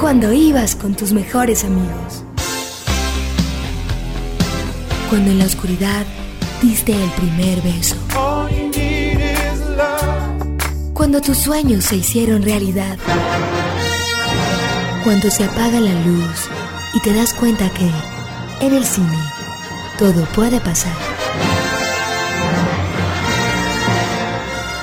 [0.00, 2.24] Cuando ibas con tus mejores amigos.
[5.08, 6.04] Cuando en la oscuridad
[6.60, 7.96] diste el primer beso.
[10.94, 12.98] Cuando tus sueños se hicieron realidad.
[15.04, 16.48] Cuando se apaga la luz
[16.94, 17.88] y te das cuenta que
[18.66, 19.18] en el cine
[19.98, 20.96] todo puede pasar.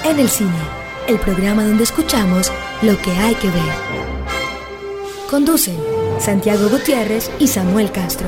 [0.06, 0.67] En el cine,
[1.08, 2.52] el programa donde escuchamos
[2.82, 3.64] lo que hay que ver.
[5.30, 5.78] Conducen
[6.20, 8.28] Santiago Gutiérrez y Samuel Castro.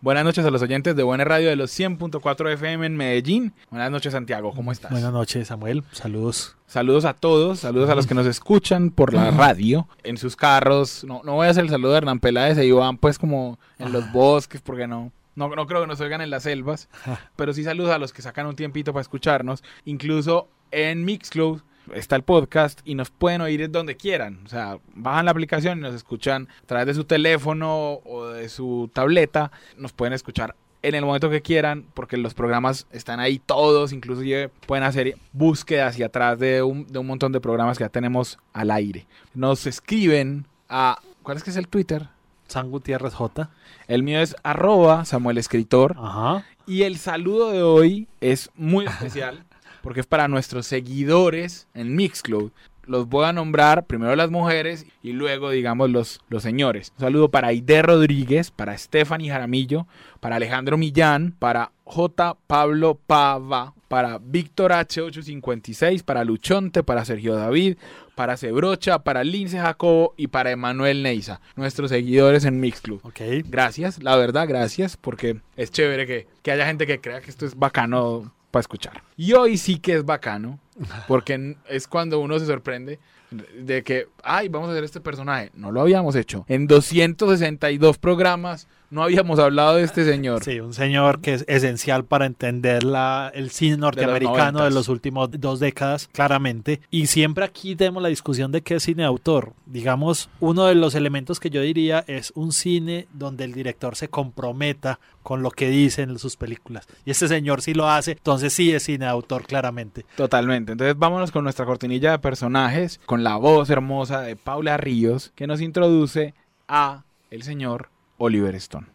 [0.00, 3.54] Buenas noches a los oyentes de Buena Radio de los 100.4 FM en Medellín.
[3.70, 4.90] Buenas noches, Santiago, ¿cómo estás?
[4.90, 5.84] Buenas noches, Samuel.
[5.92, 6.56] Saludos.
[6.66, 11.04] Saludos a todos, saludos a los que nos escuchan por la radio, en sus carros.
[11.04, 13.92] No, no voy a hacer el saludo de Hernán Peláez y Iván, pues como en
[13.92, 16.88] los bosques, porque no, no, no creo que nos oigan en las selvas.
[17.36, 19.62] Pero sí saludos a los que sacan un tiempito para escucharnos.
[19.84, 21.62] Incluso en Mixcloud
[21.94, 24.40] está el podcast y nos pueden oír donde quieran.
[24.44, 28.48] O sea, bajan la aplicación y nos escuchan a través de su teléfono o de
[28.48, 29.50] su tableta.
[29.76, 34.22] Nos pueden escuchar en el momento que quieran, porque los programas están ahí todos, incluso
[34.66, 38.38] pueden hacer búsquedas hacia atrás de un, de un montón de programas que ya tenemos
[38.52, 39.06] al aire.
[39.32, 40.98] Nos escriben a...
[41.22, 42.08] ¿Cuál es que es el Twitter?
[42.52, 43.50] San Gutiérrez J.
[43.88, 45.96] El mío es arroba Samuel Escritor.
[45.98, 46.44] Ajá.
[46.66, 49.44] Y el saludo de hoy es muy especial
[49.82, 52.50] porque es para nuestros seguidores en Mixcloud.
[52.84, 56.92] Los voy a nombrar primero las mujeres y luego, digamos, los, los señores.
[56.96, 59.86] Un saludo para Aide Rodríguez, para Stephanie Jaramillo,
[60.20, 62.36] para Alejandro Millán, para J.
[62.46, 67.76] Pablo Pava, para Víctor H856, para Luchonte, para Sergio David,
[68.14, 73.04] para Cebrocha, para Lince Jacobo y para Emanuel Neiza, nuestros seguidores en Mixclub.
[73.04, 73.20] Ok.
[73.44, 77.44] Gracias, la verdad, gracias, porque es chévere que, que haya gente que crea que esto
[77.44, 79.02] es bacano para escuchar.
[79.18, 80.58] Y hoy sí que es bacano,
[81.06, 82.98] porque es cuando uno se sorprende
[83.30, 85.50] de que, ay, vamos a hacer este personaje.
[85.52, 86.46] No lo habíamos hecho.
[86.48, 90.44] En 262 programas no habíamos hablado de este señor.
[90.44, 94.74] Sí, un señor que es esencial para entender la, el cine norteamericano de los, de
[94.74, 96.82] los, últimos dos décadas, claramente.
[96.90, 99.54] Y siempre aquí tenemos la discusión de qué es cine de autor.
[99.64, 104.08] Digamos, uno de los elementos que yo diría es un cine donde el director se
[104.08, 106.86] comprometa con lo que dice en sus películas.
[107.06, 110.04] Y este señor sí lo hace, entonces sí es cine de autor, claramente.
[110.16, 110.72] Totalmente.
[110.72, 115.46] Entonces vámonos con nuestra cortinilla de personajes, con la voz hermosa de Paula Ríos, que
[115.46, 116.34] nos introduce
[116.68, 117.88] a el señor
[118.22, 118.86] Oliver Stone.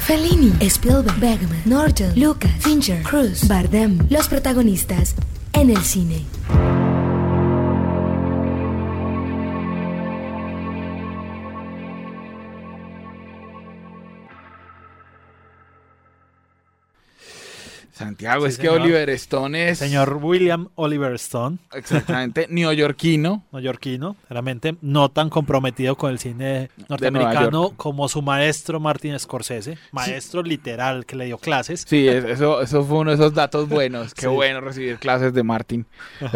[0.00, 5.14] Fellini, Spielberg, Bergman, Norton, Lucas, Fincher, Cruz, Bardem, los protagonistas
[5.52, 6.24] en el cine.
[18.00, 18.76] Santiago, sí, es señor.
[18.76, 19.78] que Oliver Stone es.
[19.78, 21.58] Señor William Oliver Stone.
[21.74, 23.44] Exactamente, neoyorquino.
[23.52, 29.76] Neoyorquino, realmente no tan comprometido con el cine norteamericano como su maestro Martin Scorsese.
[29.92, 30.48] Maestro sí.
[30.48, 31.84] literal que le dio clases.
[31.86, 34.14] Sí, eso, eso fue uno de esos datos buenos.
[34.14, 34.28] Qué sí.
[34.28, 35.84] bueno recibir clases de Martin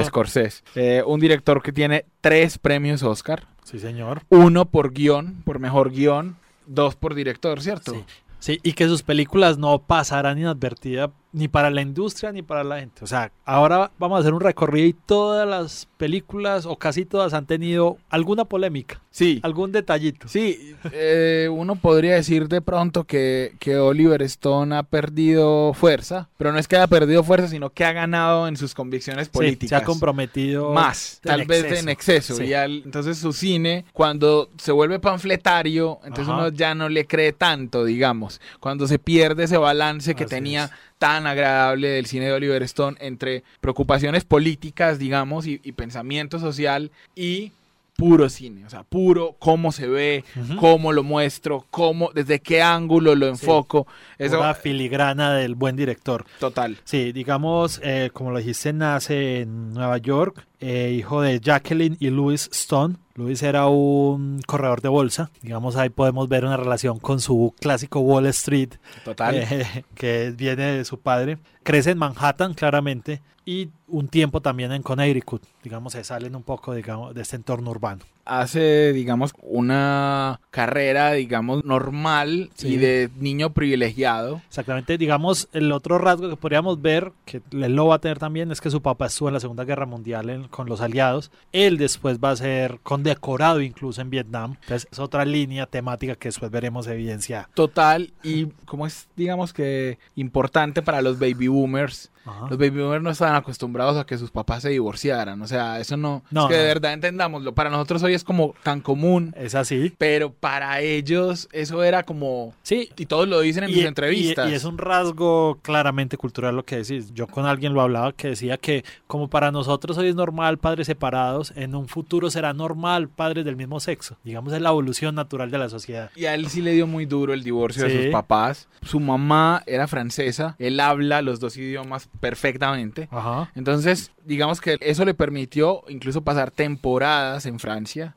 [0.02, 0.62] Scorsese.
[0.74, 3.46] Eh, un director que tiene tres premios Oscar.
[3.64, 4.20] Sí, señor.
[4.28, 6.36] Uno por guion, por mejor guion.
[6.66, 7.92] Dos por director, ¿cierto?
[7.92, 8.04] Sí.
[8.44, 12.78] Sí, y que sus películas no pasarán inadvertidas ni para la industria ni para la
[12.78, 13.02] gente.
[13.02, 17.34] O sea, ahora vamos a hacer un recorrido y todas las películas o casi todas
[17.34, 19.00] han tenido alguna polémica.
[19.10, 19.40] Sí.
[19.42, 20.28] Algún detallito.
[20.28, 26.52] Sí, eh, uno podría decir de pronto que, que, Oliver Stone ha perdido fuerza, pero
[26.52, 29.60] no es que haya perdido fuerza, sino que ha ganado en sus convicciones políticas.
[29.60, 31.62] Sí, se ha comprometido más, tal exceso.
[31.68, 32.34] vez en exceso.
[32.36, 32.44] Sí.
[32.44, 36.38] Y al, entonces su cine, cuando se vuelve panfletario, entonces Ajá.
[36.38, 38.40] uno ya no le cree tanto, digamos.
[38.60, 42.62] Cuando se pierde ese balance que Así tenía es tan agradable del cine de Oliver
[42.62, 47.52] Stone entre preocupaciones políticas, digamos, y, y, pensamiento social y
[47.96, 50.56] puro cine, o sea, puro cómo se ve, uh -huh.
[50.56, 53.86] cómo lo muestro, cómo, desde qué ángulo lo enfoco.
[54.18, 54.24] Sí.
[54.24, 56.24] Eso, Una filigrana del buen director.
[56.40, 56.76] Total.
[56.84, 62.10] Sí, digamos, eh, como lo dijiste, nace en Nueva York, eh, hijo de Jacqueline y
[62.10, 62.96] Louis Stone.
[63.16, 65.30] Louis era un corredor de bolsa.
[65.40, 68.70] Digamos, ahí podemos ver una relación con su clásico Wall Street.
[69.04, 69.36] Total.
[69.36, 71.38] Eh, que viene de su padre.
[71.64, 73.20] Crece en Manhattan, claramente.
[73.46, 75.42] Y un tiempo también en Connecticut.
[75.62, 78.02] Digamos, se salen un poco digamos, de este entorno urbano.
[78.26, 82.68] Hace, digamos, una carrera, digamos, normal sí.
[82.68, 84.40] y de niño privilegiado.
[84.48, 84.96] Exactamente.
[84.96, 88.62] Digamos, el otro rasgo que podríamos ver, que él lo va a tener también, es
[88.62, 91.30] que su papá estuvo en la Segunda Guerra Mundial en, con los aliados.
[91.52, 94.56] Él después va a ser condecorado incluso en Vietnam.
[94.62, 97.50] Entonces, es otra línea temática que después veremos evidenciada.
[97.52, 98.14] Total.
[98.22, 103.34] Y como es, digamos que, importante para los baby boomers, los baby boomers no estaban
[103.36, 105.40] acostumbrados a que sus papás se divorciaran.
[105.42, 106.22] O sea, eso no.
[106.30, 107.54] es que de verdad entendámoslo.
[107.54, 109.34] Para nosotros hoy es como tan común.
[109.36, 109.92] Es así.
[109.98, 112.54] Pero para ellos eso era como.
[112.62, 112.90] Sí.
[112.96, 114.50] Y todos lo dicen en sus entrevistas.
[114.50, 117.12] Y, es un rasgo claramente cultural lo que decís.
[117.12, 120.86] Yo con alguien lo hablaba que decía que, como para nosotros hoy es normal padres
[120.86, 124.16] separados, en un futuro será normal padres del mismo sexo.
[124.24, 126.10] Digamos, es la evolución natural de la sociedad.
[126.14, 128.68] Y a él sí le dio muy duro el divorcio de sus papás.
[128.82, 130.56] Su mamá era francesa.
[130.58, 133.08] Él habla los dos idiomas perfectamente.
[133.54, 138.14] Entonces, digamos que eso le permitió incluso pasar temporadas en Francia.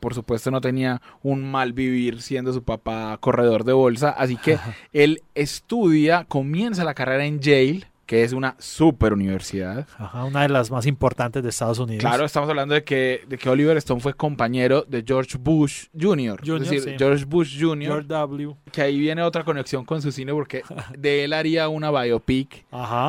[0.00, 4.10] Por supuesto, no tenía un mal vivir siendo su papá corredor de bolsa.
[4.10, 4.58] Así que
[4.92, 9.86] él estudia, comienza la carrera en Yale que es una super universidad.
[9.98, 12.00] Ajá, una de las más importantes de Estados Unidos.
[12.00, 16.40] Claro, estamos hablando de que, de que Oliver Stone fue compañero de George Bush Jr.
[16.42, 17.84] es decir, George Bush Jr.
[17.86, 18.56] George W.
[18.72, 20.62] Que ahí viene otra conexión con su cine porque
[20.98, 22.64] de él haría una biopic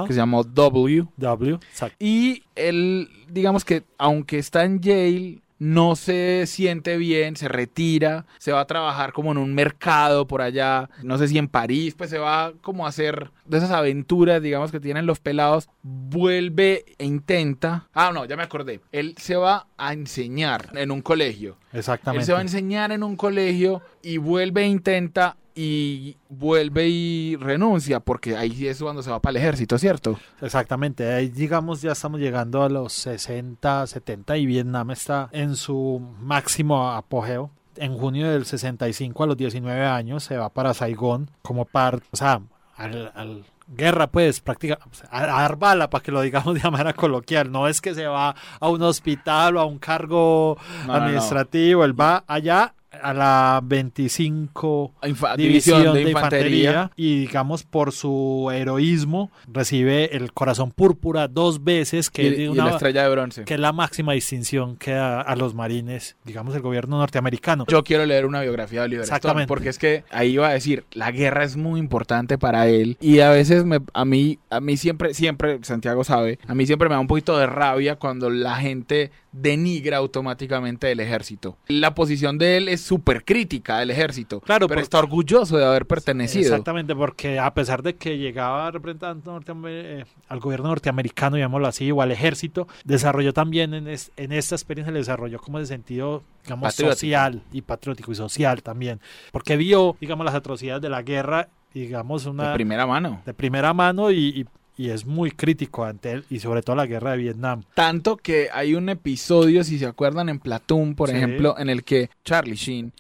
[0.05, 1.05] que se llamó W.
[1.15, 1.95] W, exacto.
[1.97, 8.51] Y él, digamos que aunque está en Yale, no se siente bien, se retira, se
[8.51, 12.09] va a trabajar como en un mercado por allá, no sé si en París, pues
[12.09, 17.05] se va como a hacer de esas aventuras, digamos, que tienen los pelados, vuelve e
[17.05, 21.57] intenta, ah, no, ya me acordé, él se va a enseñar en un colegio.
[21.73, 22.21] Exactamente.
[22.21, 27.35] Él se va a enseñar en un colegio y vuelve e intenta y vuelve y
[27.35, 30.19] renuncia, porque ahí es cuando se va para el ejército, ¿cierto?
[30.41, 36.01] Exactamente, ahí digamos ya estamos llegando a los 60, 70 y Vietnam está en su
[36.21, 37.51] máximo apogeo.
[37.75, 42.17] En junio del 65 a los 19 años se va para Saigón como parte, o
[42.17, 42.41] sea,
[42.75, 47.51] al, guerra, pues, prácticamente, a, dar bala, para que lo digamos de manera coloquial.
[47.51, 50.57] No es que se va a un hospital o a un cargo
[50.87, 54.95] administrativo, él va allá a la 25
[55.37, 56.91] División, de, infantería.
[56.95, 63.03] y digamos por su heroísmo recibe el corazón púrpura dos veces que y, la estrella
[63.03, 63.45] de bronce.
[63.45, 67.65] que es la máxima distinción que da a los marines digamos el gobierno norteamericano.
[67.67, 70.85] Yo quiero leer una biografía de Oliver Stone porque es que ahí iba a decir
[70.91, 74.77] la guerra es muy importante para él y a veces me, a mí a mí
[74.77, 78.55] siempre siempre Santiago sabe a mí siempre me da un poquito de rabia cuando la
[78.55, 81.57] gente denigra automáticamente el ejército.
[81.67, 85.85] La posición de él es súper crítica del ejército, claro, pero está orgulloso de haber
[85.85, 86.45] pertenecido.
[86.45, 89.29] Exactamente, porque a pesar de que llegaba representante
[89.67, 94.91] eh, al gobierno norteamericano, digámoslo así, o al ejército, desarrolló también en, en esta experiencia,
[94.91, 98.99] le desarrolló como de sentido, digamos, social y patriótico y social también,
[99.31, 103.75] porque vio, digamos, las atrocidades de la guerra digamos una de primera mano de primera
[103.75, 104.45] mano y, y
[104.89, 107.63] es muy crítico ante él y sobre todo la guerra de Vietnam.
[107.73, 112.09] Tanto que hay un episodio, si se acuerdan, en Platoon, por ejemplo, en el que
[112.23, 112.93] Charlie Sheen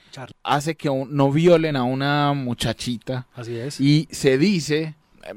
[0.43, 3.27] hace que no violen a una muchachita.
[3.33, 3.79] Así es.
[3.79, 4.95] Y se dice,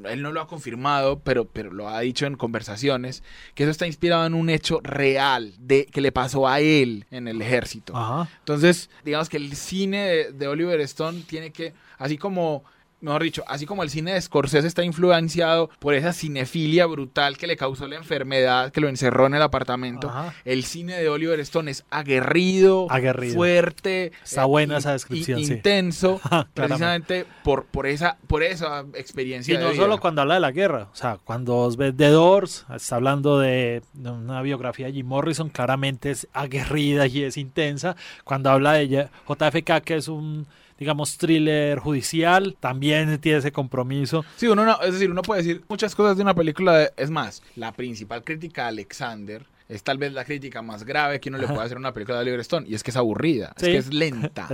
[0.09, 3.23] él no lo ha confirmado, pero, pero lo ha dicho en conversaciones,
[3.55, 7.29] que eso está inspirado en un hecho real de que le pasó a él en
[7.29, 7.95] el ejército.
[8.41, 12.65] Entonces, digamos que el cine de Oliver Stone tiene que, así como
[13.03, 17.47] mejor dicho, así como el cine de Scorsese está influenciado por esa cinefilia brutal que
[17.47, 20.13] le causó la enfermedad que lo encerró en el apartamento,
[20.45, 22.89] el cine de Oliver Stone es aguerrido,
[23.35, 26.21] fuerte, está buena esa descripción, intenso,
[26.55, 29.55] precisamente por, por esa por esa experiencia.
[29.55, 32.97] Y no solo cuando habla de la guerra, o sea, cuando ves The Doors, está
[32.97, 37.97] hablando de, una biografía de Jim Morrison, claramente es aguerrida y es intensa.
[38.25, 40.47] Cuando habla de JFK, que es un
[40.79, 44.25] digamos, thriller judicial, también tiene ese compromiso.
[44.37, 47.43] Sí, uno no, es decir, uno puede decir muchas cosas de una película, es más,
[47.57, 51.47] la principal crítica a Alexander es tal vez la crítica más grave que uno le
[51.47, 52.67] puede hacer a una película de Oliver Stone.
[52.69, 54.49] Y es que es aburrida, es que es lenta,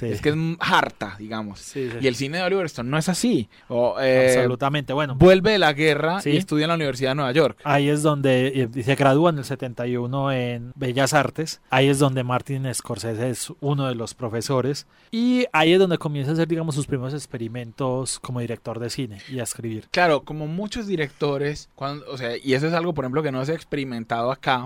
[0.00, 1.76] es, que es harta, digamos.
[1.76, 3.48] y el cine de Oliver Stone no es así.
[4.00, 5.14] Eh, Absolutamente, bueno.
[5.14, 7.58] Vuelve de la guerra y estudia en la Universidad de Nueva York.
[7.64, 11.60] Ahí es donde eh, se gradúa en el 71 en Bellas Artes.
[11.70, 14.86] Ahí es donde Martin Scorsese es uno de los profesores.
[15.10, 19.18] Y ahí es donde comienza a hacer, digamos, sus primeros experimentos como director de cine
[19.30, 19.88] y a escribir.
[19.90, 23.44] Claro, como muchos directores, cuando, o sea, y eso es algo, por ejemplo, que no
[23.44, 24.61] se ha experimentado acá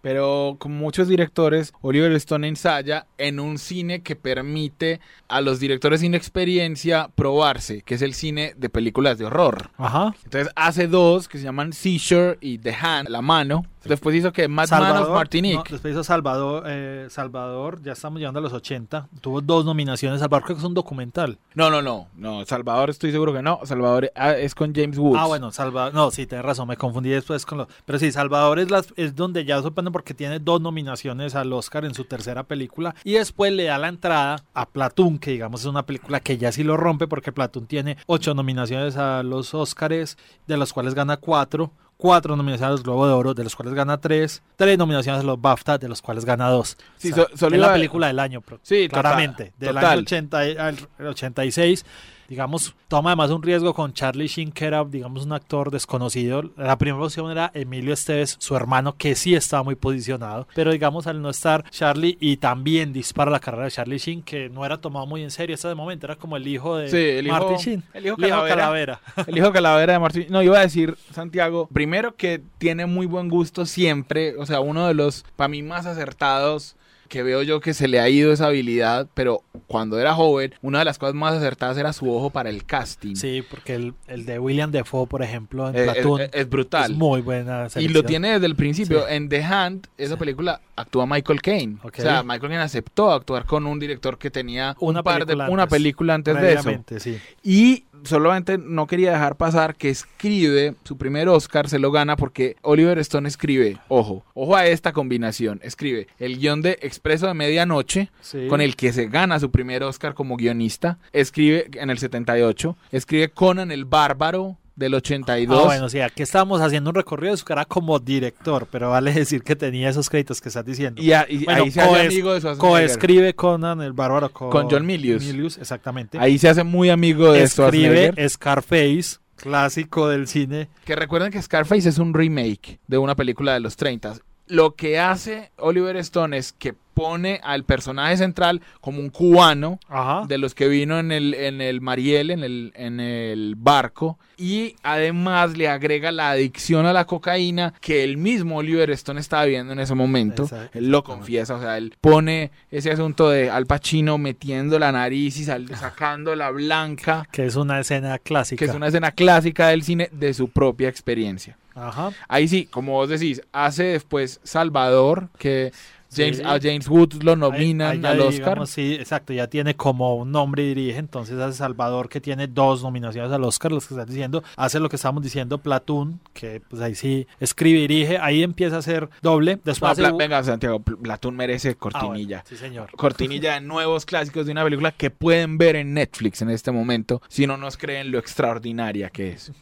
[0.00, 6.00] pero como muchos directores, Oliver Stone ensaya en un cine que permite a los directores
[6.00, 9.70] sin experiencia probarse, que es el cine de películas de horror.
[9.76, 10.14] Ajá.
[10.24, 14.48] Entonces hace dos que se llaman Seizure y The Hand, la mano, Después hizo que
[14.48, 14.70] Mad
[15.00, 15.70] of Martinique.
[15.70, 19.08] después hizo Salvador, eh, Salvador, ya estamos llegando a los 80.
[19.20, 20.20] Tuvo dos nominaciones.
[20.20, 21.38] Salvador creo que es un documental.
[21.54, 22.08] No, no, no.
[22.16, 23.60] No, Salvador estoy seguro que no.
[23.64, 25.18] Salvador ah, es con James Woods.
[25.20, 25.94] Ah, bueno, Salvador.
[25.94, 26.68] No, sí, tienes razón.
[26.68, 27.68] Me confundí después con los.
[27.84, 31.84] Pero sí, Salvador es, las, es donde ya sorprende porque tiene dos nominaciones al Oscar
[31.84, 32.94] en su tercera película.
[33.04, 36.52] Y después le da la entrada a Platoon, que digamos es una película que ya
[36.52, 41.16] sí lo rompe porque Platoon tiene ocho nominaciones a los Oscars, de las cuales gana
[41.16, 45.20] cuatro cuatro nominaciones a los Globo de Oro, de los cuales gana tres, tres nominaciones
[45.20, 46.76] a los BAFTA, de los cuales gana dos.
[46.96, 49.52] Sí, O sea, so- es la película del año, Sí, total, claramente.
[49.58, 49.84] del total.
[49.90, 50.76] año 80 y- al
[51.06, 51.84] 86.
[52.30, 56.44] Digamos, toma además un riesgo con Charlie Sheen, que era, digamos, un actor desconocido.
[56.56, 60.46] La primera opción era Emilio Esteves, su hermano, que sí estaba muy posicionado.
[60.54, 64.48] Pero, digamos, al no estar Charlie, y también dispara la carrera de Charlie Sheen, que
[64.48, 66.06] no era tomado muy en serio hasta de momento.
[66.06, 67.82] Era como el hijo de Sí, el hijo- Martin Sheen.
[67.94, 68.54] el hijo Calavera.
[68.54, 69.00] Calavera.
[69.26, 70.26] El hijo Calavera de Martín.
[70.30, 74.86] No, iba a decir, Santiago, primero que tiene muy buen gusto siempre, o sea, uno
[74.86, 76.76] de los, para mí, más acertados
[77.10, 80.78] que veo yo que se le ha ido esa habilidad, pero cuando era joven, una
[80.78, 83.16] de las cosas más acertadas era su ojo para el casting.
[83.16, 86.48] Sí, porque el, el de William Defoe, por ejemplo, en Eh, es, Platoon, es- es
[86.48, 86.92] brutal.
[86.92, 87.66] es muy buena.
[87.76, 89.00] y lo tiene desde el principio.
[89.00, 89.06] Sí.
[89.14, 91.76] En The Hand, esa película, actúa Michael Caine.
[91.82, 95.26] O sea, Michael Caine aceptó actuar con un director que tenía Una un par de,
[95.26, 95.76] película una antes.
[95.76, 96.70] película antes de eso.
[97.00, 97.18] Sí.
[97.42, 102.56] Y solamente no quería dejar pasar que escribe su primer Oscar, se lo gana porque
[102.62, 108.10] Oliver Stone escribe, ojo, ojo a esta combinación, escribe el guion de Expreso de Medianoche,
[108.20, 108.46] Sí.
[108.48, 113.30] con el que se gana su primer Oscar como guionista, escribe en el 78, escribe
[113.30, 115.60] Conan el Bárbaro del 82.
[115.60, 119.12] Ah, bueno, sí, aquí estábamos haciendo un recorrido de su cara como director, pero vale
[119.14, 121.00] decir que tenía esos créditos que estás diciendo.
[121.00, 122.56] Y, a- y Bueno, ahí se hace amigo de.
[122.56, 125.58] Coescribe Conan el Bárbaro con, Con John Milius.
[125.58, 126.18] exactamente.
[126.18, 128.12] Ahí se hace muy amigo de Escribe.
[128.28, 130.68] Scarface, clásico del cine.
[130.84, 134.14] Que recuerden que Scarface es un remake de una película de los 30.
[134.50, 140.26] Lo que hace Oliver Stone es que pone al personaje central como un cubano Ajá.
[140.26, 144.74] de los que vino en el, en el Mariel, en el, en el barco, y
[144.82, 149.72] además le agrega la adicción a la cocaína que el mismo Oliver Stone estaba viendo
[149.72, 150.42] en ese momento.
[150.42, 150.76] Exacto.
[150.78, 155.38] Él lo confiesa, o sea, él pone ese asunto de Al Pacino metiendo la nariz
[155.38, 158.58] y sal- sacando la blanca, Que es una escena clásica.
[158.58, 161.56] que es una escena clásica del cine de su propia experiencia.
[161.74, 162.10] Ajá.
[162.28, 165.72] Ahí sí, como vos decís, hace después Salvador, que
[166.12, 166.42] James, Sí.
[166.44, 168.34] a James Woods lo nominan ahí ya al Oscar.
[168.48, 172.48] digamos, sí, exacto, ya tiene como un nombre y dirige, entonces hace Salvador que tiene
[172.48, 176.60] dos nominaciones al Oscar, los que están diciendo, hace lo que estamos diciendo, Platoon, que
[176.68, 180.80] pues ahí sí escribe y dirige, ahí empieza a ser doble, No, hace- venga, Santiago,
[180.80, 182.44] Pl- Platón merece Ah, bueno, cortinilla.
[182.44, 182.90] sí señor.
[182.96, 187.22] Cortinilla de nuevos clásicos de una película que pueden ver en Netflix en este momento,
[187.28, 189.52] si no nos creen lo extraordinaria que es.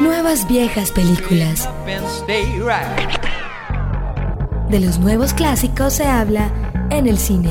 [0.00, 1.60] Nuevas viejas películas.
[1.60, 3.22] Straighten up and stay right.
[4.68, 6.52] De los nuevos clásicos se habla
[6.90, 7.50] en el cine.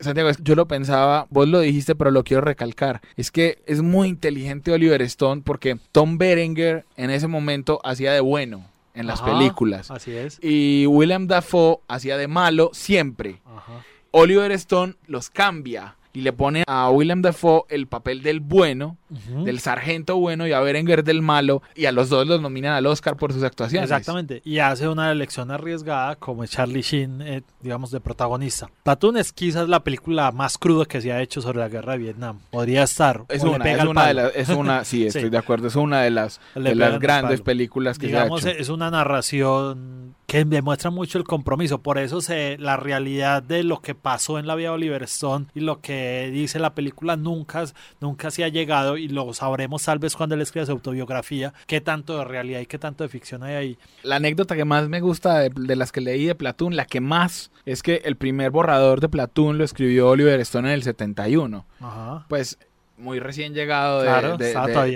[0.00, 3.02] Santiago, yo lo pensaba, vos lo dijiste, pero lo quiero recalcar.
[3.16, 8.20] Es que es muy inteligente Oliver Stone porque Tom Berenger en ese momento hacía de
[8.20, 8.64] bueno
[8.94, 9.90] en las Ajá, películas.
[9.90, 10.38] Así es.
[10.42, 13.42] Y William Dafoe hacía de malo siempre.
[13.44, 13.84] Ajá.
[14.10, 19.60] Oliver Stone los cambia y le pone a William Dafoe el papel del bueno, Del
[19.60, 23.16] sargento bueno y a Berenger del malo y a los dos los nominan al Oscar
[23.16, 23.90] por sus actuaciones.
[23.90, 28.70] Exactamente, y hace una elección arriesgada como Charlie Sheen, eh, digamos, de protagonista.
[28.82, 31.98] Platoon es quizás la película más cruda que se ha hecho sobre la guerra de
[31.98, 32.38] Vietnam.
[32.50, 33.24] Podría estar.
[33.28, 35.28] Es una, es una de las, es una, sí, estoy Sí.
[35.30, 38.60] de acuerdo, es una de las, de las grandes películas que digamos, se ha hecho.
[38.62, 41.78] es una narración que demuestra mucho el compromiso.
[41.80, 45.46] Por eso se, la realidad de lo que pasó en la vida de Oliver Stone
[45.54, 47.64] y lo que dice la película nunca,
[48.00, 51.80] nunca se ha llegado y lo sabremos tal vez cuando él escriba su autobiografía, qué
[51.80, 53.78] tanto de realidad y qué tanto de ficción hay ahí.
[54.02, 57.00] La anécdota que más me gusta de, de las que leí de Platoon, la que
[57.00, 61.64] más, es que el primer borrador de Platoon lo escribió Oliver Stone en el 71.
[61.80, 62.26] Ajá.
[62.28, 62.58] Pues
[62.96, 64.46] muy recién llegado de, Claro, de-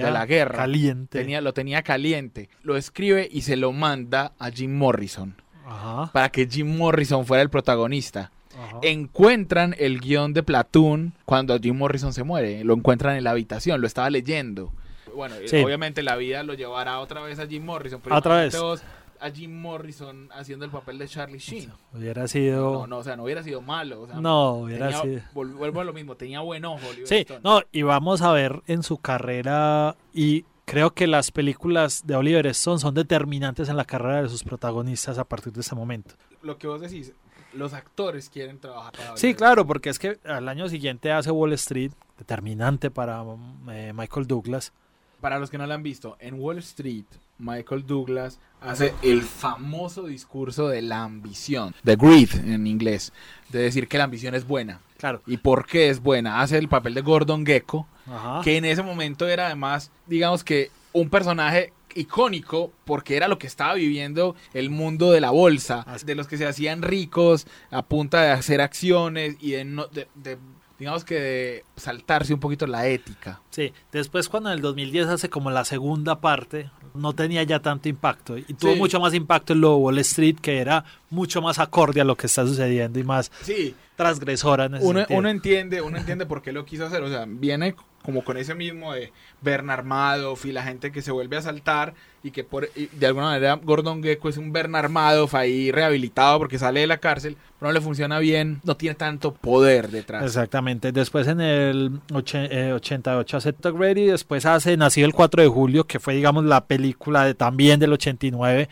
[0.03, 0.57] de la guerra.
[0.57, 1.19] Caliente.
[1.21, 2.49] Tenía, lo tenía caliente.
[2.65, 6.11] Lo escribe y se lo manda a Jim Morrison Ajá.
[6.13, 8.33] para que Jim Morrison fuera el protagonista.
[8.57, 8.79] Ajá.
[8.83, 12.65] Encuentran el guion de Platoon cuando Jim Morrison se muere.
[12.65, 14.73] Lo encuentran en la habitación, lo estaba leyendo.
[15.15, 15.63] Bueno, Sí.
[15.63, 18.01] obviamente la vida lo llevará otra vez a Jim Morrison.
[18.03, 18.59] Pero Otra vez.
[18.59, 18.83] vos
[19.21, 21.71] a Jim Morrison haciendo el papel de Charlie Sheen.
[21.95, 22.87] Hubiera No, sido.
[22.87, 24.01] no, o sea, no hubiera sido malo.
[24.03, 25.21] O sea, No, hubiera tenía- sido.
[25.35, 26.81] Vuelvo a lo mismo, tenía buen ojo.
[26.89, 27.41] Oliver Sí, Stone.
[27.45, 32.47] no, y vamos a ver en su carrera y creo que las películas de Oliver
[32.49, 36.15] Stone son determinantes en la carrera de sus protagonistas a partir de ese momento.
[36.43, 37.13] Lo que vos decís,
[37.55, 41.53] los actores quieren trabajar para Sí, claro, porque es que al año siguiente hace Wall
[41.55, 43.25] Street, determinante para
[43.71, 44.73] eh, Michael Douglas.
[45.21, 47.05] Para los que no lo han visto, en Wall Street,
[47.39, 53.13] Michael Douglas hace el famoso discurso de la ambición, the greed en inglés,
[53.49, 54.81] de decir que la ambición es buena.
[54.99, 55.21] Claro.
[55.27, 56.41] ¿Y por qué es buena?
[56.41, 58.41] Hace el papel de Gordon Gecko, Ajá.
[58.43, 63.47] que en ese momento era además, digamos que un personaje icónico porque era lo que
[63.47, 68.23] estaba viviendo el mundo de la bolsa, de los que se hacían ricos a punta
[68.23, 70.39] de hacer acciones y de, no- de- de,
[70.79, 73.41] digamos que de saltarse un poquito la ética.
[73.51, 77.89] Sí, después cuando en el 2010 hace como la segunda parte, no tenía ya tanto
[77.89, 82.01] impacto y tuvo mucho más impacto en lo Wall Street que era mucho más acorde
[82.01, 83.75] a lo que está sucediendo y más sí.
[83.97, 87.25] transgresora en ese uno, uno entiende, uno entiende por qué lo quiso hacer, o sea,
[87.27, 91.43] viene como con ese mismo de Bernard Madoff y la gente que se vuelve a
[91.43, 91.95] saltar
[92.25, 96.59] y que por de alguna manera Gordon Gecko es un Bernard Madoff ahí rehabilitado porque
[96.59, 100.25] sale de la cárcel, pero no le funciona bien, no tiene tanto poder detrás.
[100.25, 100.93] Exactamente.
[100.93, 105.99] Después en el 88 hace Talk Ready, después hace Nacido el 4 de julio, que
[105.99, 108.69] fue digamos la película de, también del 89.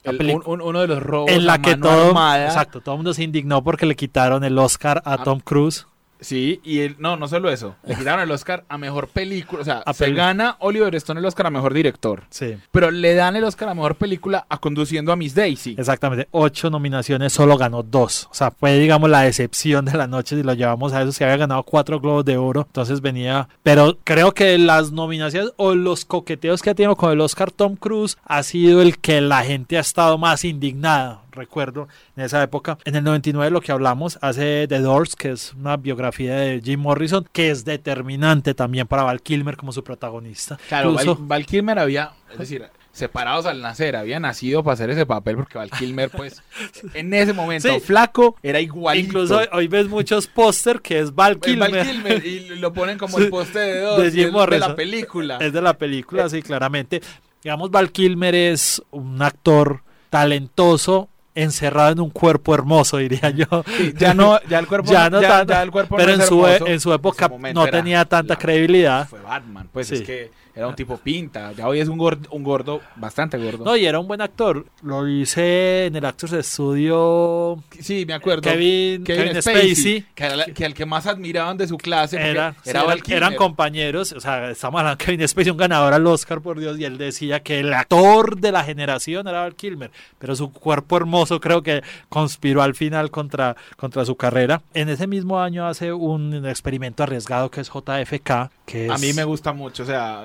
[0.47, 3.87] uno de los robos en la que todo, exacto, todo el mundo se indignó porque
[3.87, 5.87] le quitaron el Oscar a, a Tom Cruise.
[6.21, 7.77] Sí, y él, no, no solo eso.
[7.85, 9.63] Le quitaron el Oscar a mejor película.
[9.63, 12.25] O sea, se gana Oliver Stone el Oscar a mejor director.
[12.31, 12.57] Sí.
[12.71, 15.75] Pero le dan el Oscar a mejor película a Conduciendo a Miss Daisy.
[15.79, 16.29] Exactamente.
[16.31, 18.29] Ocho nominaciones, solo ganó dos.
[18.31, 21.13] O sea, fue, digamos, la decepción de la noche si lo llevamos a eso.
[21.13, 22.63] Se había ganado cuatro globos de oro.
[22.67, 23.49] Entonces venía.
[23.63, 27.77] Pero creo que las nominaciones o los coqueteos que ha tenido con el Oscar Tom
[27.77, 32.79] Cruise ha sido el que la gente ha estado más indignada recuerdo en esa época.
[32.85, 36.81] En el 99 lo que hablamos hace The Doors, que es una biografía de Jim
[36.81, 40.59] Morrison, que es determinante también para Val Kilmer como su protagonista.
[40.69, 45.37] Claro, Val, Kilmer había, es decir, separados al nacer, había nacido para hacer ese papel
[45.37, 46.43] porque Val Kilmer, pues,
[46.95, 48.99] en ese momento, flaco, era igual.
[48.99, 52.25] Incluso hoy, ves muchos póster que es Val Kilmer.
[52.25, 55.39] y lo ponen como el póster de dos, de, Jim de la película.
[55.41, 57.01] Es de la película, sí, claramente.
[57.43, 61.09] Digamos, Val Kilmer es un actor talentoso
[61.43, 63.65] encerrado en un cuerpo hermoso, diría yo.
[63.97, 66.93] ya no, ya el cuerpo, ya no el cuerpo pero en, su, e, en su
[66.93, 69.09] época no tenía tanta credibilidad.
[69.09, 71.53] Fue Batman, pues es que era un tipo pinta.
[71.53, 73.65] Ya hoy es un gordo, un gordo bastante gordo.
[73.65, 74.67] No, y era un buen actor.
[74.83, 77.63] Lo hice en el Actors Studio.
[77.79, 78.43] Sí, me acuerdo.
[78.43, 79.05] Kevin,
[79.41, 80.05] Spacey.
[80.15, 82.17] que, era que el que más admiraban de su clase.
[82.17, 84.13] Era, era eran compañeros.
[84.13, 86.79] O sea, estamos hablando de Kevin Spacey, un ganador al Oscar, por Dios.
[86.79, 89.93] Y él decía que el actor de la generación era Val Kilmer.
[90.19, 94.63] Pero su cuerpo hermoso creo que conspiró al final contra, contra su carrera.
[94.75, 98.51] En ese mismo año hace un experimento arriesgado que es JFK.
[98.67, 99.83] Que A mí me gusta mucho.
[99.83, 100.25] O sea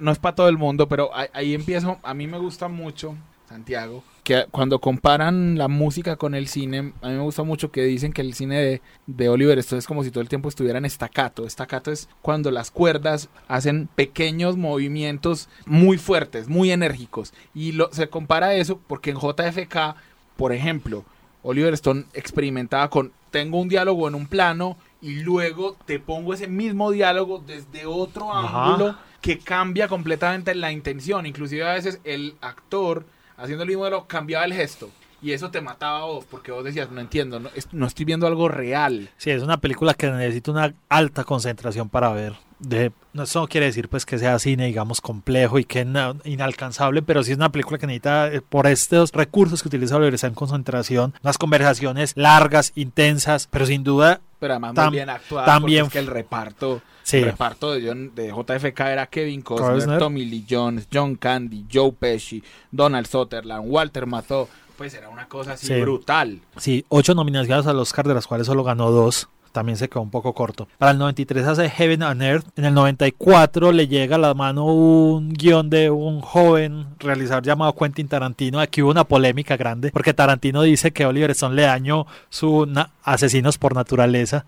[0.00, 1.98] no es para todo el mundo, pero ahí, empiezo.
[2.02, 3.16] A mí me gusta mucho,
[3.48, 7.82] Santiago, que cuando comparan la música con el cine, a mí me gusta mucho que
[7.82, 10.78] dicen que el cine de, de Oliver esto es como si todo el tiempo estuviera
[10.78, 11.46] en estacato.
[11.46, 17.32] Estacato es cuando las cuerdas hacen pequeños movimientos muy fuertes, muy enérgicos.
[17.54, 19.96] Y lo, se compara eso porque en JFK,
[20.42, 21.04] por ejemplo,
[21.44, 26.48] Oliver Stone experimentaba con tengo un diálogo en un plano y luego te pongo ese
[26.48, 31.26] mismo diálogo desde otro ángulo que cambia completamente la intención.
[31.26, 34.90] Inclusive a veces el actor haciendo el mismo diálogo cambiaba el gesto.
[35.22, 38.26] Y eso te mataba a vos, porque vos decías, no entiendo, no, no, estoy viendo
[38.26, 39.08] algo real.
[39.16, 42.34] Sí, es una película que necesita una alta concentración para ver.
[42.58, 46.16] De, no, eso no quiere decir pues que sea cine, digamos, complejo y que no,
[46.24, 50.08] inalcanzable, pero sí es una película que necesita, eh, por estos recursos que utiliza la
[50.08, 55.46] en concentración, unas conversaciones largas, intensas, pero sin duda pero además muy bien actuado.
[55.46, 56.82] También es que el reparto,
[57.12, 62.42] el reparto de, de JFK era Kevin Costner, Tommy Lee Jones, John Candy, Joe Pesci,
[62.72, 64.48] Donald Sutherland, Walter Matthau.
[64.76, 66.40] Pues era una cosa así brutal.
[66.56, 70.10] Sí, ocho nominaciones al Oscar, de las cuales solo ganó dos también se quedó un
[70.10, 70.66] poco corto.
[70.78, 72.46] Para el 93 hace Heaven and Earth.
[72.56, 77.74] En el 94 le llega a la mano un guion de un joven realizador llamado
[77.74, 78.58] Quentin Tarantino.
[78.60, 82.66] Aquí hubo una polémica grande porque Tarantino dice que Oliver Stone le dañó su
[83.04, 84.44] Asesinos por Naturaleza.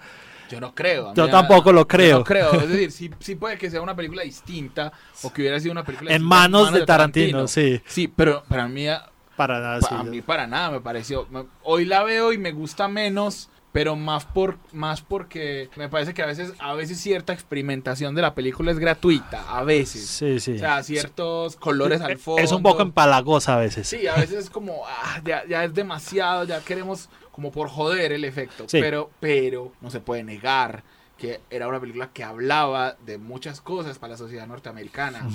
[0.50, 1.14] Yo no creo.
[1.14, 2.18] Yo tampoco lo creo.
[2.18, 2.52] no creo.
[2.52, 6.14] Es decir, sí, puede que sea una película distinta o que hubiera sido una película
[6.14, 7.80] en manos, de, Tarantino, sí.
[7.86, 8.86] Sí, pero para mí
[9.36, 11.26] para nada, para mí para nada me pareció.
[11.62, 16.22] Hoy la veo y me gusta menos pero más por más porque me parece que
[16.22, 20.06] a veces a veces cierta experimentación de la película es gratuita a veces.
[20.06, 20.52] Sí sí.
[20.54, 23.88] O sea ciertos colores al fondo es un poco empalagosa a veces.
[23.88, 28.24] Sí a veces es como ah, ya, es demasiado ya queremos como por joder el
[28.24, 28.66] efecto.
[28.70, 30.84] Pero pero no se puede negar
[31.24, 35.26] que era una película que hablaba de muchas cosas para la sociedad norteamericana.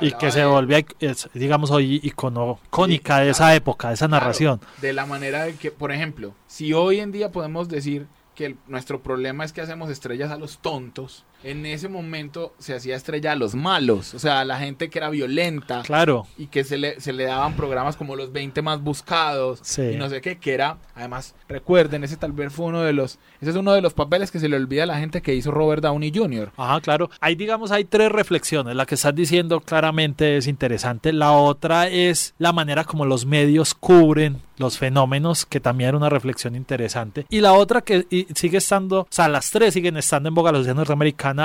[0.00, 0.84] Y que se volvía,
[1.34, 4.60] digamos, hoy icónica de esa época, de esa narración.
[4.80, 9.00] de la manera de que, por ejemplo, si hoy en día podemos decir que nuestro
[9.02, 13.36] problema es que hacemos estrellas a los tontos, en ese momento se hacía estrella a
[13.36, 15.82] los malos, o sea, a la gente que era violenta.
[15.82, 16.26] Claro.
[16.36, 19.82] Y que se le, se le daban programas como los 20 más buscados Sí.
[19.82, 23.18] y no sé qué, que era, además, recuerden, ese tal vez fue uno de los,
[23.40, 25.50] ese es uno de los papeles que se le olvida a la gente que hizo
[25.50, 26.52] Robert Downey Jr.
[26.56, 27.10] Ajá, claro.
[27.20, 28.74] Ahí, digamos, hay tres reflexiones.
[28.74, 31.12] La que estás diciendo claramente es interesante.
[31.12, 36.08] La otra es la manera como los medios cubren los fenómenos, que también era una
[36.08, 37.26] reflexión interesante.
[37.28, 40.54] Y la otra que sigue estando, o sea, las tres siguen estando en boga de
[40.54, 40.58] la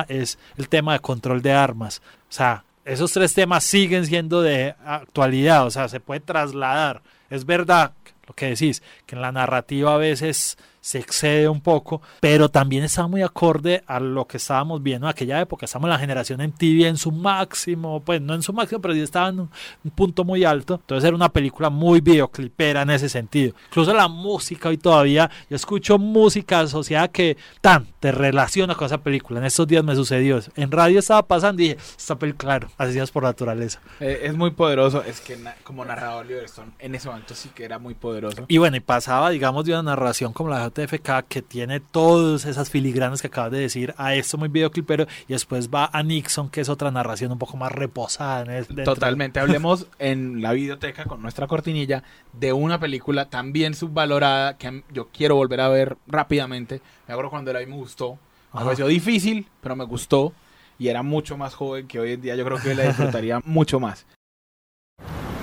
[0.07, 2.01] es el tema de control de armas.
[2.29, 7.01] O sea, esos tres temas siguen siendo de actualidad, o sea, se puede trasladar.
[7.29, 7.93] Es verdad
[8.27, 12.83] lo que decís, que en la narrativa a veces se excede un poco, pero también
[12.83, 15.65] está muy acorde a lo que estábamos viendo en aquella época.
[15.65, 18.93] Estamos en la generación en TV en su máximo, pues no en su máximo, pero
[18.95, 19.49] sí estaba en un,
[19.83, 20.75] un punto muy alto.
[20.75, 23.53] Entonces era una película muy videoclipera en ese sentido.
[23.69, 28.97] Incluso la música hoy todavía, yo escucho música asociada que tan te relaciona con esa
[28.97, 29.39] película.
[29.39, 30.51] En estos días me sucedió eso.
[30.55, 33.79] En radio estaba pasando y dije, esta película, claro, así es por naturaleza.
[33.99, 37.49] Eh, es muy poderoso, es que na- como narrador Oliver Stone en ese momento sí
[37.53, 38.45] que era muy poderoso.
[38.47, 42.45] Y bueno, y pasaba, digamos, de una narración como la de JFK que tiene todas
[42.45, 46.49] esas filigranas que acabas de decir a esto muy videoclipero y después va a Nixon,
[46.49, 48.41] que es otra narración un poco más reposada.
[48.43, 49.39] en el- dentro- Totalmente.
[49.39, 52.03] Hablemos en la videoteca con nuestra cortinilla
[52.33, 56.81] de una película también subvalorada que yo quiero volver a ver rápidamente.
[57.07, 58.13] Me acuerdo cuando la vi me gustó.
[58.53, 58.65] Me Ajá.
[58.65, 60.33] pareció difícil, pero me gustó.
[60.79, 62.35] Y era mucho más joven que hoy en día.
[62.35, 64.05] Yo creo que hoy la disfrutaría mucho más.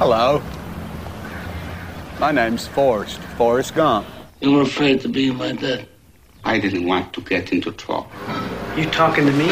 [0.00, 0.40] Hello.
[2.20, 4.04] My name's Forrest, Forrest Gump.
[4.40, 5.88] You were afraid to be my dad.
[6.44, 8.06] I didn't want to get into trouble.
[8.76, 9.46] You talking to me?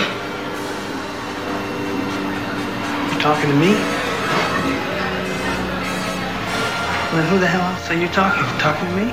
[3.11, 3.72] You talking to me?
[7.12, 8.44] Well, who the hell else are you talking?
[8.44, 9.12] You talking to me?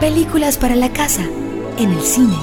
[0.00, 1.24] Películas para la casa,
[1.78, 2.36] en el cine.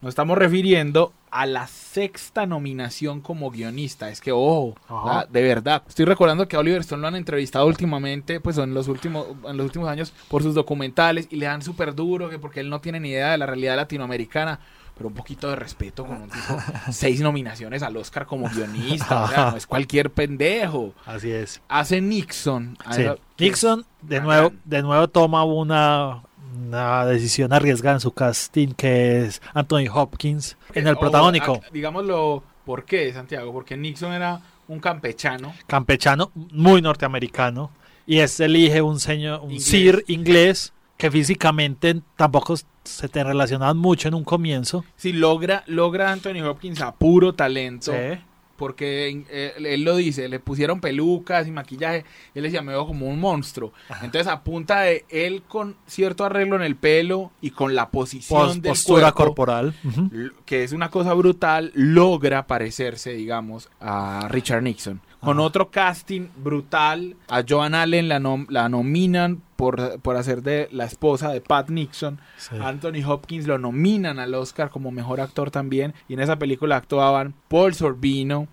[0.00, 1.66] Nos estamos refiriendo a la
[1.98, 4.08] sexta nominación como guionista.
[4.10, 5.14] Es que, ojo, Ajá.
[5.20, 5.82] la- de verdad.
[5.88, 9.56] Estoy recordando que a Oliver Stone lo han entrevistado últimamente, pues en los últimos, en
[9.56, 12.80] los últimos años, por sus documentales y le dan súper duro, que porque él no
[12.80, 14.60] tiene ni idea de la realidad latinoamericana.
[14.96, 16.56] Pero un poquito de respeto con un tipo,
[16.92, 19.24] seis nominaciones al Oscar como guionista.
[19.24, 20.92] O sea, no es cualquier pendejo.
[21.06, 21.60] Así es.
[21.68, 22.76] Hace Nixon.
[22.90, 23.04] Sí.
[23.38, 26.22] Nixon de nuevo, de nuevo toma una,
[26.68, 31.60] una decisión arriesgada en su casting que es Anthony Hopkins en el Ojo, protagónico.
[31.66, 33.52] a- Digámoslo, ¿por qué, Santiago?
[33.52, 35.54] Porque Nixon era un campechano.
[35.66, 37.70] campechano muy norteamericano
[38.06, 39.64] y este elige un señor un Inglés.
[39.64, 42.54] sir inglés que físicamente tampoco
[42.84, 47.92] se te relacionaban mucho en un comienzo Si logra, logra Anthony Hopkins a puro talento.
[47.92, 48.18] Sí.
[48.58, 52.86] Porque eh, él lo dice, le pusieron pelucas y maquillaje, y él decía, me veo
[52.86, 53.72] como un monstruo.
[54.02, 58.38] Entonces, a punta de él con cierto arreglo en el pelo y con la posición
[58.48, 59.74] Pos- del postura cuerpo, corporal
[60.44, 65.00] que es una cosa brutal, logra parecerse, digamos, a Richard Nixon.
[65.20, 65.46] Con Ajá.
[65.46, 70.84] otro casting brutal, a Joan Allen la, nom- la nominan por, por hacer de la
[70.84, 72.20] esposa de Pat Nixon.
[72.36, 72.54] Sí.
[72.62, 75.94] Anthony Hopkins lo nominan al Oscar como mejor actor también.
[76.06, 78.46] Y en esa película actuaban Paul Sorbino,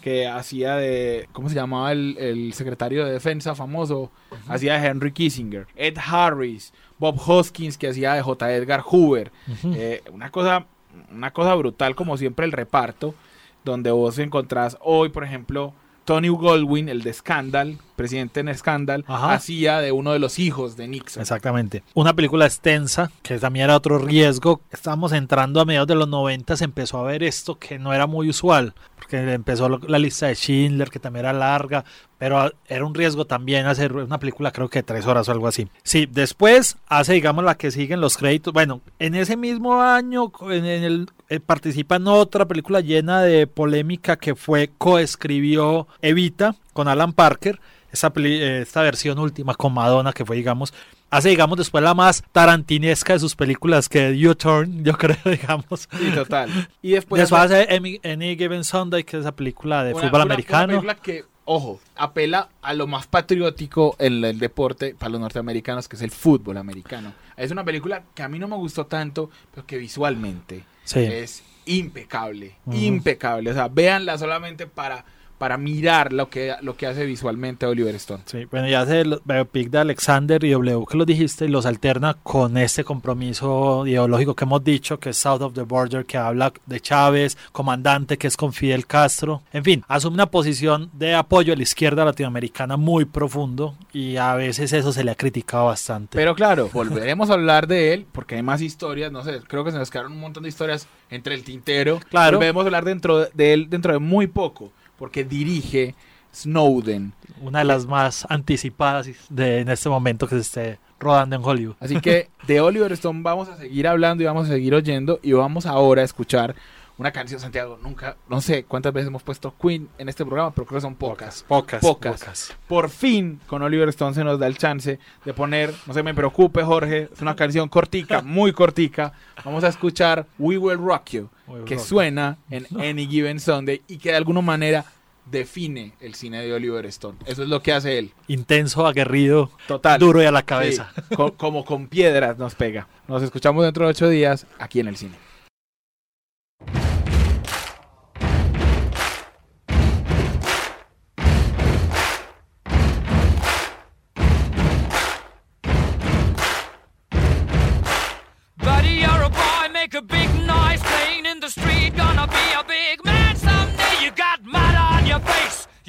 [0.00, 1.28] que hacía de.
[1.32, 4.10] ¿Cómo se llamaba el, el secretario de defensa famoso?
[4.48, 5.66] Hacía de Henry Kissinger.
[5.76, 6.72] Ed Harris.
[6.98, 8.54] Bob Hoskins, que hacía de J.
[8.54, 9.32] Edgar Hoover.
[9.62, 10.64] Eh, una, cosa,
[11.12, 13.14] una cosa brutal, como siempre, el reparto.
[13.62, 15.74] Donde vos encontrás hoy, por ejemplo.
[16.06, 19.34] Tony Goldwyn, el de Scandal, presidente en Scandal, Ajá.
[19.34, 21.20] hacía de uno de los hijos de Nixon.
[21.20, 21.82] Exactamente.
[21.94, 24.60] Una película extensa, que también era otro riesgo.
[24.70, 28.06] Estábamos entrando a mediados de los 90, se empezó a ver esto que no era
[28.06, 31.84] muy usual, porque empezó la lista de Schindler, que también era larga,
[32.18, 35.48] pero era un riesgo también hacer una película creo que de tres horas o algo
[35.48, 35.68] así.
[35.82, 38.52] Sí, después hace, digamos, la que siguen los créditos.
[38.52, 44.16] Bueno, en ese mismo año en el, eh, participa en otra película llena de polémica
[44.16, 47.60] que fue, coescribió Evita con Alan Parker
[47.92, 50.74] esta, eh, esta versión última con Madonna, que fue, digamos,
[51.08, 55.88] hace, digamos, después la más tarantinesca de sus películas que U-Turn, yo creo, digamos.
[55.98, 56.50] Sí, total.
[56.82, 60.10] Y después, Después hace Any, Any Given Sunday, que es esa película de una- fútbol
[60.20, 60.66] una- una americano.
[60.68, 65.96] película que, ojo, apela a lo más patriótico en el deporte para los norteamericanos, que
[65.96, 67.14] es el fútbol americano.
[67.36, 71.00] Es una película que a mí no me gustó tanto, pero que visualmente Sí.
[71.00, 73.50] es impecable, impecable.
[73.50, 75.04] O sea, véanla solamente para
[75.38, 78.22] para mirar lo que, lo que hace visualmente Oliver Stone.
[78.26, 81.66] Sí, bueno, ya hace el biopic de Alexander y W que lo dijiste y los
[81.66, 86.16] alterna con este compromiso ideológico que hemos dicho, que es South of the Border, que
[86.16, 89.42] habla de Chávez, comandante que es con Fidel Castro.
[89.52, 94.34] En fin, asume una posición de apoyo a la izquierda latinoamericana muy profundo y a
[94.34, 96.16] veces eso se le ha criticado bastante.
[96.16, 99.72] Pero claro, volveremos a hablar de él porque hay más historias, no sé, creo que
[99.72, 102.00] se nos quedaron un montón de historias entre el tintero.
[102.08, 102.38] Claro.
[102.38, 105.94] Volveremos a hablar dentro de él dentro de muy poco porque dirige
[106.34, 107.12] Snowden.
[107.40, 111.76] Una de las más anticipadas de, en este momento que se esté rodando en Hollywood.
[111.80, 115.32] Así que de Oliver Stone vamos a seguir hablando y vamos a seguir oyendo y
[115.32, 116.54] vamos ahora a escuchar
[116.98, 117.78] una canción, Santiago.
[117.82, 120.94] Nunca, no sé cuántas veces hemos puesto Queen en este programa, pero creo que son
[120.94, 121.44] pocas.
[121.46, 121.80] Pocas.
[121.80, 122.20] Pocas.
[122.20, 122.56] pocas.
[122.66, 126.14] Por fin, con Oliver Stone se nos da el chance de poner, no se me
[126.14, 129.12] preocupe, Jorge, es una canción cortica, muy cortica.
[129.44, 131.28] Vamos a escuchar We Will Rock You,
[131.66, 134.84] que suena en Any Given Sunday y que de alguna manera
[135.26, 137.18] define el cine de Oliver Stone.
[137.26, 138.12] Eso es lo que hace él.
[138.28, 139.98] Intenso, aguerrido, Total.
[139.98, 140.92] duro y a la cabeza.
[140.94, 142.88] Sí, co como con piedras nos pega.
[143.08, 145.16] Nos escuchamos dentro de ocho días aquí en el cine.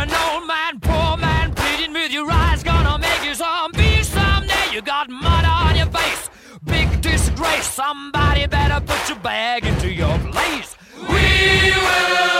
[0.00, 4.66] an old man, poor man, pleading with your eyes, gonna make you zombie someday.
[4.72, 6.30] You got mud on your face,
[6.64, 7.66] big disgrace.
[7.66, 10.76] Somebody better put your bag into your place.
[10.96, 12.39] We will,